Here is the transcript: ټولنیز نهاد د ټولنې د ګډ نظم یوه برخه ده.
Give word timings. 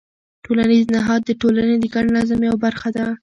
ټولنیز 0.45 0.83
نهاد 0.95 1.21
د 1.25 1.31
ټولنې 1.41 1.75
د 1.79 1.85
ګډ 1.93 2.05
نظم 2.17 2.39
یوه 2.47 2.57
برخه 2.65 2.89
ده. 2.95 3.05